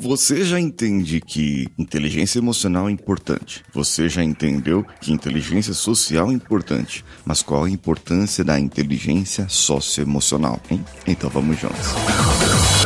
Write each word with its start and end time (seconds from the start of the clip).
Você 0.00 0.46
já 0.46 0.58
entende 0.58 1.20
que 1.20 1.68
inteligência 1.78 2.38
emocional 2.38 2.88
é 2.88 2.90
importante. 2.90 3.62
Você 3.74 4.08
já 4.08 4.24
entendeu 4.24 4.82
que 4.98 5.12
inteligência 5.12 5.74
social 5.74 6.30
é 6.30 6.32
importante. 6.32 7.04
Mas 7.22 7.42
qual 7.42 7.64
a 7.64 7.70
importância 7.70 8.42
da 8.42 8.58
inteligência 8.58 9.46
socioemocional, 9.46 10.58
hein? 10.70 10.82
Então 11.06 11.28
vamos 11.28 11.60
juntos. 11.60 11.76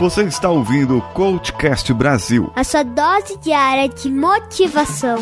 Você 0.01 0.25
está 0.25 0.51
ouvindo 0.51 0.99
o 0.99 1.03
Coachcast 1.13 1.95
Brasil. 1.95 2.51
A 2.57 2.65
sua 2.65 2.83
dose 2.83 3.39
diária 3.39 3.89
de 3.89 4.11
motivação. 4.11 5.19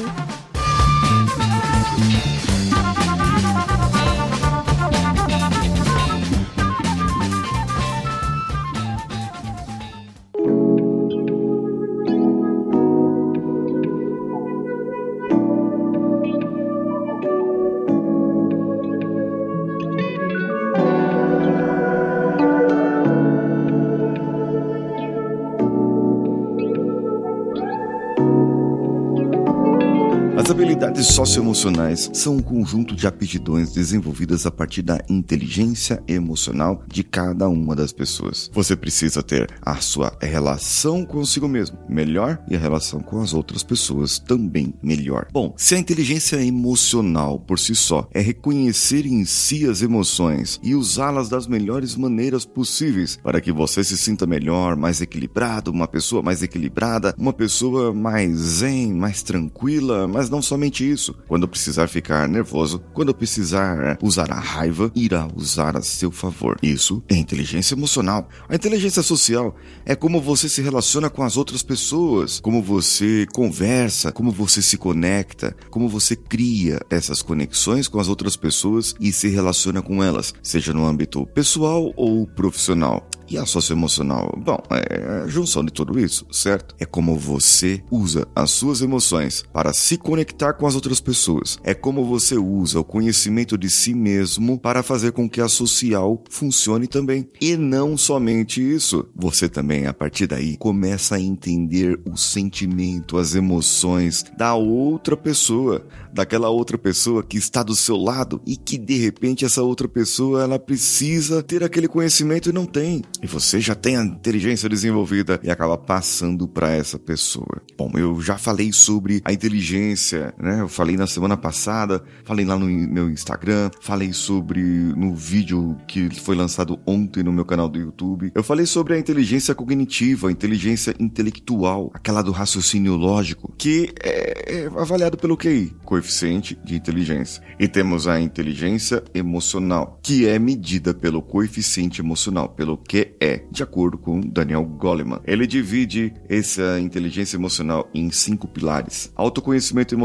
Habilidades 30.51 31.07
socioemocionais 31.09 32.11
são 32.13 32.37
um 32.37 32.43
conjunto 32.43 32.97
de 32.97 33.07
aptidões 33.07 33.73
desenvolvidas 33.73 34.47
a 34.47 34.51
partir 34.51 34.83
da 34.83 34.99
inteligência 35.09 36.03
emocional 36.09 36.83
de 36.89 37.05
cada 37.05 37.49
uma 37.49 37.77
das 37.77 37.93
pessoas. 37.93 38.51
Você 38.53 38.75
precisa 38.75 39.23
ter 39.23 39.49
a 39.61 39.77
sua 39.77 40.17
relação 40.21 41.05
consigo 41.05 41.47
mesmo 41.47 41.79
melhor 41.89 42.43
e 42.49 42.57
a 42.57 42.59
relação 42.59 43.01
com 43.01 43.21
as 43.21 43.35
outras 43.35 43.63
pessoas 43.63 44.19
também 44.19 44.75
melhor. 44.83 45.29
Bom, 45.33 45.55
se 45.57 45.75
a 45.75 45.79
inteligência 45.79 46.43
emocional 46.43 47.39
por 47.39 47.59
si 47.59 47.75
só 47.75 48.09
é 48.13 48.21
reconhecer 48.21 49.07
em 49.07 49.25
si 49.25 49.69
as 49.69 49.83
emoções 49.83 50.59
e 50.63 50.75
usá-las 50.75 51.29
das 51.29 51.47
melhores 51.47 51.95
maneiras 51.95 52.45
possíveis 52.45 53.19
para 53.23 53.41
que 53.41 53.53
você 53.53 53.85
se 53.85 53.99
sinta 53.99 54.27
melhor, 54.27 54.77
mais 54.77 55.01
equilibrado, 55.01 55.71
uma 55.71 55.87
pessoa 55.87 56.23
mais 56.23 56.43
equilibrada, 56.43 57.15
uma 57.19 57.33
pessoa 57.33 57.93
mais 57.93 58.37
zen, 58.37 58.93
mais 58.93 59.23
tranquila, 59.23 60.09
mas 60.09 60.32
não 60.33 60.41
somente 60.41 60.91
isso. 60.91 61.15
Quando 61.29 61.47
precisar 61.47 61.89
ficar 61.89 62.27
nervoso, 62.27 62.83
quando 62.95 63.15
precisar 63.15 63.99
usar 64.03 64.33
a 64.33 64.41
raiva, 64.41 64.91
irá 64.95 65.29
usar 65.37 65.77
a 65.77 65.83
seu 65.83 66.11
favor. 66.11 66.59
Isso 66.63 67.03
é 67.07 67.15
inteligência 67.15 67.75
emocional. 67.75 68.27
A 68.49 68.55
inteligência 68.55 69.03
social 69.03 69.55
é 69.85 69.95
como 69.95 70.23
você 70.23 70.49
se 70.49 70.63
relaciona 70.63 71.11
com 71.11 71.23
as 71.23 71.37
outras 71.37 71.63
pessoas, 71.63 72.41
como 72.41 72.63
você 72.63 73.27
conversa, 73.35 74.11
como 74.11 74.31
você 74.31 74.63
se 74.63 74.79
conecta, 74.79 75.55
como 75.71 75.87
você 75.87 76.17
cria 76.17 76.81
essas 76.89 77.21
conexões 77.21 77.87
com 77.87 78.01
as 78.01 78.09
outras 78.09 78.35
pessoas 78.35 78.95
e 78.99 79.13
se 79.13 79.29
relaciona 79.29 79.83
com 79.83 80.03
elas, 80.03 80.33
seja 80.43 80.73
no 80.73 80.87
âmbito 80.87 81.27
pessoal 81.27 81.93
ou 81.95 82.27
profissional. 82.27 83.07
E 83.29 83.39
a 83.39 83.47
socioemocional? 83.47 84.39
Bom, 84.45 84.59
é 84.71 85.23
a 85.23 85.27
junção 85.27 85.65
de 85.65 85.73
tudo 85.73 85.99
isso, 85.99 86.27
certo? 86.31 86.75
É 86.79 86.85
como 86.85 87.17
você 87.17 87.83
usa 87.91 88.27
as 88.35 88.51
suas 88.51 88.83
emoções 88.83 89.43
para 89.53 89.73
se 89.73 89.97
conectar 89.97 90.22
com 90.59 90.67
as 90.67 90.75
outras 90.75 91.01
pessoas. 91.01 91.59
É 91.65 91.75
como 91.75 92.05
você 92.05 92.37
usa 92.37 92.81
o 92.81 92.85
conhecimento 92.85 93.57
de 93.57 93.71
si 93.71 93.95
mesmo 93.95 94.59
para 94.59 94.83
fazer 94.83 95.13
com 95.13 95.29
que 95.29 95.41
a 95.41 95.49
social 95.49 96.23
funcione 96.31 96.87
também. 96.87 97.29
E 97.41 97.57
não 97.57 97.97
somente 97.97 98.61
isso, 98.61 99.09
você 99.15 99.49
também, 99.49 99.87
a 99.87 99.93
partir 99.93 100.27
daí, 100.27 100.57
começa 100.57 101.17
a 101.17 101.21
entender 101.21 102.01
o 102.05 102.17
sentimento, 102.17 103.19
as 103.19 103.35
emoções 103.35 104.25
da 104.37 104.55
outra 104.55 105.17
pessoa, 105.17 105.87
daquela 106.13 106.49
outra 106.49 106.77
pessoa 106.77 107.23
que 107.23 107.39
está 107.39 107.63
do 107.63 107.75
seu 107.75 107.97
lado 107.97 108.41
e 108.47 108.57
que 108.57 108.77
de 108.77 108.99
repente 108.99 109.45
essa 109.45 109.63
outra 109.63 109.89
pessoa 109.89 110.43
ela 110.43 110.59
precisa 110.59 111.43
ter 111.43 111.65
aquele 111.65 111.89
conhecimento 111.89 112.51
e 112.51 112.53
não 112.53 112.67
tem 112.67 113.03
e 113.23 113.27
você 113.27 113.61
já 113.61 113.75
tem 113.75 113.97
a 113.97 114.05
inteligência 114.05 114.69
desenvolvida 114.69 115.41
e 115.43 115.51
acaba 115.51 115.79
passando 115.79 116.47
para 116.47 116.71
essa 116.73 116.99
pessoa. 116.99 117.63
Bom, 117.77 117.91
eu 117.97 118.21
já 118.21 118.37
falei 118.37 118.73
sobre 118.73 119.23
a 119.25 119.33
inteligência, 119.33 120.12
né? 120.39 120.61
Eu 120.61 120.69
falei 120.69 120.97
na 120.97 121.07
semana 121.07 121.37
passada, 121.37 122.03
falei 122.25 122.45
lá 122.45 122.59
no 122.59 122.67
meu 122.67 123.11
Instagram, 123.11 123.71
falei 123.81 124.13
sobre 124.13 124.63
no 124.63 125.15
vídeo 125.15 125.77
que 125.87 126.09
foi 126.21 126.35
lançado 126.35 126.79
ontem 126.87 127.23
no 127.23 127.33
meu 127.33 127.45
canal 127.45 127.69
do 127.69 127.79
YouTube. 127.79 128.33
Eu 128.35 128.43
falei 128.43 128.67
sobre 128.67 128.95
a 128.95 128.99
inteligência 128.99 129.55
cognitiva, 129.55 130.29
a 130.29 130.33
inteligência 130.33 130.95
intelectual, 130.99 131.91
aquela 131.95 132.23
do 132.23 132.33
raciocínio 132.33 132.97
lógico, 132.97 133.53
que 133.57 133.93
é, 134.03 134.65
é 134.65 134.67
avaliado 134.67 135.17
pelo 135.17 135.37
QI, 135.37 135.75
coeficiente 135.85 136.59
de 136.65 136.75
inteligência. 136.75 137.43
E 137.59 137.69
temos 137.69 138.07
a 138.07 138.21
inteligência 138.21 139.03
emocional, 139.15 139.99
que 140.03 140.27
é 140.27 140.39
medida 140.39 140.95
pelo 140.95 141.23
coeficiente 141.23 142.01
emocional, 142.01 142.49
pelo 142.49 142.77
QE 142.77 143.47
de 143.51 143.63
acordo 143.63 143.99
com 143.99 144.21
Daniel 144.21 144.65
Goleman. 144.65 145.21
Ele 145.25 145.47
divide 145.47 146.13
essa 146.29 146.81
inteligência 146.81 147.37
emocional 147.37 147.89
em 147.95 148.11
cinco 148.11 148.49
pilares: 148.49 149.13
autoconhecimento 149.15 149.95
emocional, 149.95 150.02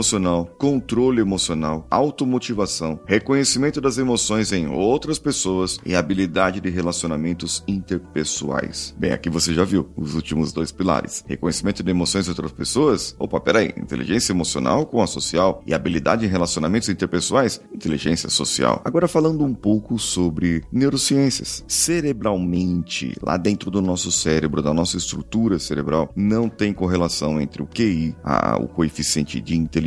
controle 0.57 1.19
emocional, 1.19 1.87
automotivação, 1.89 2.99
reconhecimento 3.05 3.81
das 3.81 3.97
emoções 3.97 4.51
em 4.51 4.67
outras 4.67 5.17
pessoas 5.17 5.79
e 5.83 5.95
habilidade 5.95 6.61
de 6.61 6.69
relacionamentos 6.69 7.63
interpessoais. 7.67 8.93
Bem, 8.97 9.11
aqui 9.11 9.27
você 9.27 9.53
já 9.53 9.63
viu 9.63 9.89
os 9.97 10.13
últimos 10.13 10.53
dois 10.53 10.71
pilares: 10.71 11.25
reconhecimento 11.27 11.81
de 11.81 11.89
emoções 11.89 12.25
de 12.25 12.31
outras 12.31 12.51
pessoas. 12.51 13.15
Opa, 13.17 13.39
peraí, 13.39 13.73
inteligência 13.75 14.31
emocional 14.33 14.85
com 14.85 15.01
a 15.01 15.07
social 15.07 15.63
e 15.65 15.73
habilidade 15.73 16.25
em 16.25 16.29
relacionamentos 16.29 16.89
interpessoais, 16.89 17.59
inteligência 17.73 18.29
social. 18.29 18.81
Agora 18.85 19.07
falando 19.07 19.43
um 19.43 19.53
pouco 19.53 19.97
sobre 19.97 20.63
neurociências. 20.71 21.63
Cerebralmente 21.67 23.15
lá 23.21 23.35
dentro 23.35 23.71
do 23.71 23.81
nosso 23.81 24.11
cérebro, 24.11 24.61
da 24.61 24.73
nossa 24.73 24.95
estrutura 24.95 25.57
cerebral, 25.57 26.11
não 26.15 26.47
tem 26.47 26.71
correlação 26.71 27.41
entre 27.41 27.63
o 27.63 27.67
QI, 27.67 28.15
a, 28.23 28.57
o 28.57 28.67
coeficiente 28.67 29.41
de 29.41 29.57
inteligência 29.57 29.86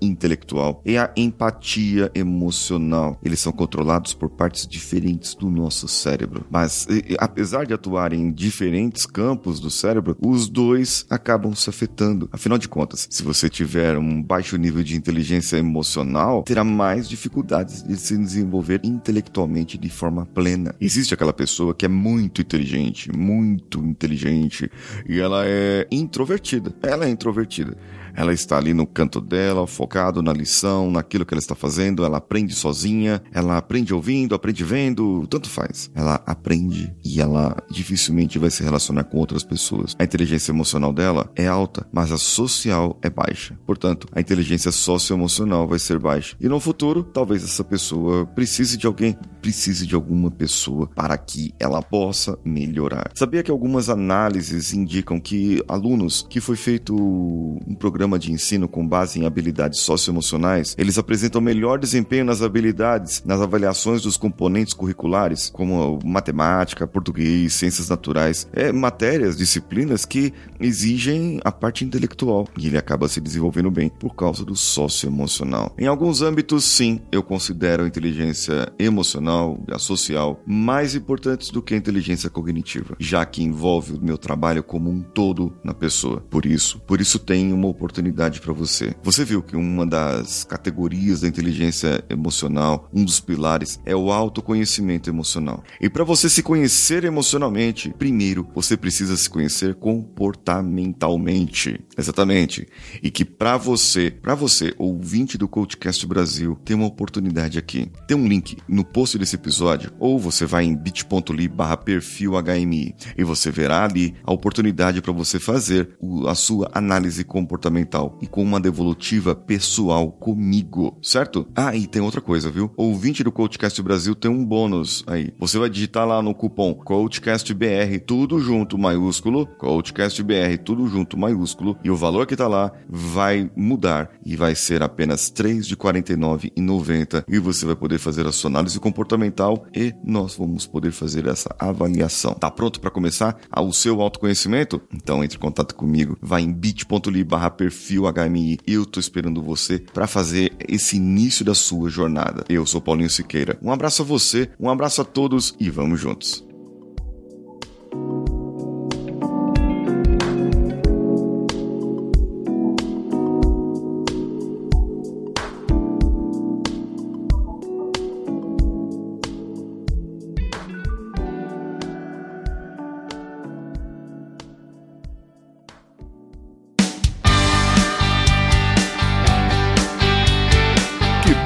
intelectual, 0.00 0.82
e 0.84 0.96
a 0.96 1.12
empatia 1.16 2.10
emocional. 2.14 3.18
Eles 3.24 3.40
são 3.40 3.52
controlados 3.52 4.14
por 4.14 4.30
partes 4.30 4.66
diferentes 4.66 5.34
do 5.34 5.48
nosso 5.48 5.88
cérebro. 5.88 6.44
Mas, 6.50 6.86
e, 6.88 7.16
apesar 7.18 7.66
de 7.66 7.74
atuarem 7.74 8.20
em 8.20 8.32
diferentes 8.32 9.06
campos 9.06 9.60
do 9.60 9.70
cérebro, 9.70 10.16
os 10.20 10.48
dois 10.48 11.06
acabam 11.10 11.54
se 11.54 11.68
afetando. 11.70 12.28
Afinal 12.32 12.58
de 12.58 12.68
contas, 12.68 13.06
se 13.10 13.22
você 13.22 13.48
tiver 13.48 13.96
um 13.98 14.22
baixo 14.22 14.56
nível 14.56 14.82
de 14.82 14.96
inteligência 14.96 15.56
emocional, 15.56 16.42
terá 16.42 16.64
mais 16.64 17.08
dificuldades 17.08 17.82
de 17.82 17.96
se 17.96 18.16
desenvolver 18.16 18.80
intelectualmente 18.84 19.78
de 19.78 19.88
forma 19.88 20.26
plena. 20.26 20.74
Existe 20.80 21.14
aquela 21.14 21.32
pessoa 21.32 21.74
que 21.74 21.84
é 21.84 21.88
muito 21.88 22.40
inteligente, 22.40 23.10
muito 23.16 23.80
inteligente, 23.84 24.70
e 25.08 25.18
ela 25.18 25.44
é 25.46 25.86
introvertida. 25.90 26.74
Ela 26.82 27.06
é 27.06 27.10
introvertida. 27.10 27.76
Ela 28.14 28.32
está 28.32 28.56
ali 28.56 28.74
no 28.74 28.84
canto 28.84 29.20
dela, 29.20 29.37
focado 29.66 30.22
na 30.22 30.32
lição, 30.32 30.90
naquilo 30.90 31.24
que 31.24 31.34
ela 31.34 31.40
está 31.40 31.54
fazendo. 31.54 32.04
Ela 32.04 32.18
aprende 32.18 32.54
sozinha, 32.54 33.22
ela 33.32 33.58
aprende 33.58 33.94
ouvindo, 33.94 34.34
aprende 34.34 34.64
vendo, 34.64 35.26
tanto 35.28 35.48
faz. 35.48 35.90
Ela 35.94 36.22
aprende 36.26 36.92
e 37.08 37.20
ela 37.20 37.56
dificilmente 37.70 38.38
vai 38.38 38.50
se 38.50 38.62
relacionar 38.62 39.04
com 39.04 39.18
outras 39.18 39.42
pessoas. 39.42 39.96
A 39.98 40.04
inteligência 40.04 40.52
emocional 40.52 40.92
dela 40.92 41.30
é 41.34 41.46
alta, 41.46 41.86
mas 41.90 42.12
a 42.12 42.18
social 42.18 42.98
é 43.02 43.08
baixa. 43.08 43.58
Portanto, 43.66 44.06
a 44.12 44.20
inteligência 44.20 44.70
socioemocional 44.70 45.66
vai 45.66 45.78
ser 45.78 45.98
baixa. 45.98 46.36
E 46.38 46.48
no 46.48 46.60
futuro, 46.60 47.02
talvez 47.02 47.42
essa 47.42 47.64
pessoa 47.64 48.26
precise 48.26 48.76
de 48.76 48.86
alguém, 48.86 49.16
precise 49.40 49.86
de 49.86 49.94
alguma 49.94 50.30
pessoa 50.30 50.88
para 50.94 51.16
que 51.16 51.54
ela 51.58 51.80
possa 51.80 52.38
melhorar. 52.44 53.10
Sabia 53.14 53.42
que 53.42 53.50
algumas 53.50 53.88
análises 53.88 54.74
indicam 54.74 55.18
que 55.18 55.62
alunos 55.66 56.26
que 56.28 56.40
foi 56.40 56.56
feito 56.56 56.94
um 56.94 57.74
programa 57.74 58.18
de 58.18 58.32
ensino 58.32 58.68
com 58.68 58.86
base 58.86 59.18
em 59.18 59.24
habilidades 59.24 59.80
socioemocionais, 59.80 60.74
eles 60.76 60.98
apresentam 60.98 61.40
melhor 61.40 61.78
desempenho 61.78 62.24
nas 62.24 62.42
habilidades, 62.42 63.22
nas 63.24 63.40
avaliações 63.40 64.02
dos 64.02 64.16
componentes 64.16 64.74
curriculares, 64.74 65.48
como 65.50 65.98
matemática, 66.04 66.86
português, 66.98 67.54
ciências 67.54 67.88
naturais, 67.88 68.48
é, 68.52 68.72
matérias, 68.72 69.36
disciplinas 69.36 70.04
que 70.04 70.32
exigem 70.58 71.40
a 71.44 71.52
parte 71.52 71.84
intelectual 71.84 72.48
e 72.58 72.66
ele 72.66 72.76
acaba 72.76 73.08
se 73.08 73.20
desenvolvendo 73.20 73.70
bem 73.70 73.88
por 73.88 74.16
causa 74.16 74.44
do 74.44 74.56
socioemocional. 74.56 75.72
Em 75.78 75.86
alguns 75.86 76.22
âmbitos, 76.22 76.64
sim, 76.64 77.00
eu 77.12 77.22
considero 77.22 77.84
a 77.84 77.86
inteligência 77.86 78.72
emocional 78.78 79.62
e 79.68 79.72
a 79.72 79.78
social 79.78 80.42
mais 80.44 80.96
importantes 80.96 81.50
do 81.50 81.62
que 81.62 81.74
a 81.74 81.76
inteligência 81.76 82.28
cognitiva, 82.28 82.96
já 82.98 83.24
que 83.24 83.44
envolve 83.44 83.92
o 83.94 84.04
meu 84.04 84.18
trabalho 84.18 84.62
como 84.64 84.90
um 84.90 85.00
todo 85.00 85.56
na 85.62 85.72
pessoa. 85.72 86.20
Por 86.28 86.44
isso, 86.44 86.80
por 86.80 87.00
isso 87.00 87.18
tem 87.20 87.52
uma 87.52 87.68
oportunidade 87.68 88.40
para. 88.40 88.52
Você 88.58 88.92
Você 89.04 89.24
viu 89.24 89.40
que 89.40 89.54
uma 89.54 89.86
das 89.86 90.42
categorias 90.42 91.20
da 91.20 91.28
inteligência 91.28 92.02
emocional, 92.10 92.88
um 92.92 93.04
dos 93.04 93.20
pilares, 93.20 93.78
é 93.86 93.94
o 93.94 94.10
autoconhecimento 94.10 95.08
emocional. 95.08 95.62
E 95.80 95.88
para 95.88 96.02
você 96.02 96.28
se 96.28 96.42
conhecer 96.42 96.87
emocionalmente, 96.96 97.92
primeiro 97.98 98.48
você 98.54 98.76
precisa 98.76 99.16
se 99.16 99.28
conhecer 99.28 99.74
comportamentalmente. 99.74 101.80
Exatamente. 101.96 102.66
E 103.02 103.10
que 103.10 103.24
para 103.24 103.56
você, 103.56 104.10
para 104.10 104.34
você, 104.34 104.74
ouvinte 104.78 105.36
do 105.36 105.48
Coachcast 105.48 106.06
Brasil, 106.06 106.58
tem 106.64 106.76
uma 106.76 106.86
oportunidade 106.86 107.58
aqui. 107.58 107.90
Tem 108.06 108.16
um 108.16 108.26
link 108.26 108.56
no 108.66 108.84
post 108.84 109.18
desse 109.18 109.36
episódio, 109.36 109.92
ou 109.98 110.18
você 110.18 110.46
vai 110.46 110.64
em 110.64 110.74
bit.ly 110.74 111.48
barra 111.48 111.76
perfil 111.76 112.32
HMI 112.42 112.94
e 113.16 113.24
você 113.24 113.50
verá 113.50 113.84
ali 113.84 114.14
a 114.24 114.32
oportunidade 114.32 115.02
para 115.02 115.12
você 115.12 115.38
fazer 115.38 115.96
a 116.26 116.34
sua 116.34 116.70
análise 116.72 117.24
comportamental 117.24 118.18
e 118.22 118.26
com 118.26 118.42
uma 118.42 118.60
devolutiva 118.60 119.34
pessoal 119.34 120.10
comigo, 120.10 120.98
certo? 121.02 121.46
Ah, 121.54 121.76
e 121.76 121.86
tem 121.86 122.00
outra 122.00 122.20
coisa, 122.20 122.50
viu? 122.50 122.72
Ouvinte 122.76 123.22
do 123.22 123.32
Coachcast 123.32 123.82
Brasil 123.82 124.14
tem 124.14 124.30
um 124.30 124.44
bônus 124.44 125.04
aí. 125.06 125.32
Você 125.38 125.58
vai 125.58 125.68
digitar 125.68 126.06
lá 126.06 126.22
no 126.22 126.34
cupom 126.34 126.77
CoachCastBR, 126.84 128.00
tudo 128.06 128.38
junto, 128.40 128.78
maiúsculo, 128.78 129.46
CoachCastBR, 129.46 130.58
tudo 130.58 130.86
junto, 130.88 131.16
maiúsculo, 131.16 131.76
e 131.84 131.90
o 131.90 131.96
valor 131.96 132.26
que 132.26 132.36
tá 132.36 132.48
lá 132.48 132.72
vai 132.88 133.50
mudar 133.56 134.10
e 134.24 134.36
vai 134.36 134.54
ser 134.54 134.82
apenas 134.82 135.28
R$ 135.28 135.44
3,49,90 135.44 137.24
e 137.28 137.38
você 137.38 137.66
vai 137.66 137.76
poder 137.76 137.98
fazer 137.98 138.26
a 138.26 138.32
sua 138.32 138.50
análise 138.50 138.78
comportamental 138.78 139.66
e 139.74 139.94
nós 140.04 140.36
vamos 140.36 140.66
poder 140.66 140.92
fazer 140.92 141.26
essa 141.26 141.54
avaliação. 141.58 142.34
Tá 142.34 142.50
pronto 142.50 142.80
para 142.80 142.90
começar 142.90 143.36
o 143.56 143.72
seu 143.72 144.00
autoconhecimento? 144.00 144.80
Então 144.92 145.22
entre 145.22 145.36
em 145.36 145.40
contato 145.40 145.74
comigo, 145.74 146.16
vai 146.20 146.42
em 146.42 146.52
bit.ly 146.52 147.24
barra 147.24 147.50
perfil 147.50 148.04
HMI. 148.12 148.58
Eu 148.66 148.86
tô 148.86 149.00
esperando 149.00 149.42
você 149.42 149.78
para 149.78 150.06
fazer 150.06 150.52
esse 150.66 150.96
início 150.96 151.44
da 151.44 151.54
sua 151.54 151.90
jornada. 151.90 152.44
Eu 152.48 152.64
sou 152.66 152.80
Paulinho 152.80 153.10
Siqueira. 153.10 153.58
Um 153.62 153.72
abraço 153.72 154.02
a 154.02 154.04
você, 154.04 154.50
um 154.58 154.70
abraço 154.70 155.02
a 155.02 155.04
todos 155.04 155.54
e 155.58 155.70
vamos 155.70 156.00
juntos. 156.00 156.47